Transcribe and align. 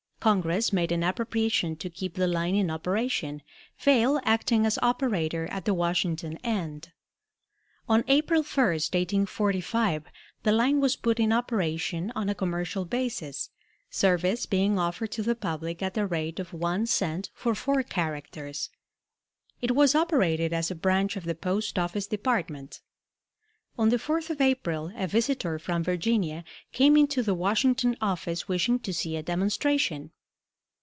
Congress 0.21 0.71
made 0.71 0.91
an 0.91 1.01
appropriation 1.01 1.75
to 1.75 1.89
keep 1.89 2.13
the 2.13 2.27
line 2.27 2.53
in 2.53 2.69
operation, 2.69 3.41
Vail 3.79 4.19
acting 4.23 4.67
as 4.67 4.77
operator 4.83 5.47
at 5.47 5.65
the 5.65 5.73
Washington 5.73 6.37
end. 6.43 6.91
On 7.89 8.03
April 8.07 8.43
1, 8.43 8.47
1845, 8.55 10.03
the 10.43 10.51
line 10.51 10.79
was 10.79 10.95
put 10.95 11.19
in 11.19 11.33
operation 11.33 12.11
on 12.15 12.29
a 12.29 12.35
commercial 12.35 12.85
basis, 12.85 13.49
service 13.89 14.45
being 14.45 14.77
offered 14.77 15.09
to 15.13 15.23
the 15.23 15.33
public 15.33 15.81
at 15.81 15.95
the 15.95 16.05
rate 16.05 16.39
of 16.39 16.53
one 16.53 16.85
cent 16.85 17.31
for 17.33 17.55
four 17.55 17.81
characters. 17.81 18.69
It 19.59 19.71
was 19.73 19.95
operated 19.95 20.53
as 20.53 20.69
a 20.69 20.75
branch 20.75 21.17
of 21.17 21.23
the 21.23 21.33
Post 21.33 21.79
office 21.79 22.05
Department. 22.05 22.81
On 23.79 23.87
the 23.87 23.95
4th 23.97 24.29
of 24.29 24.41
April 24.41 24.91
a 24.97 25.07
visitor 25.07 25.57
from 25.57 25.81
Virginia 25.81 26.43
came 26.73 26.97
into 26.97 27.23
the 27.23 27.33
Washington 27.33 27.95
office 28.01 28.47
wishing 28.49 28.79
to 28.79 28.93
see 28.93 29.15
a 29.15 29.23
demonstration. 29.23 30.11